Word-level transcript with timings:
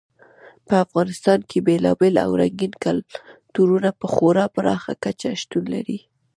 په 0.67 0.73
افغانستان 0.85 1.39
کې 1.49 1.59
بېلابېل 1.67 2.15
او 2.25 2.29
رنګین 2.41 2.73
کلتورونه 2.85 3.89
په 3.99 4.05
خورا 4.13 4.45
پراخه 4.55 4.93
کچه 5.03 5.29
شتون 5.41 5.63
لري. 5.73 5.99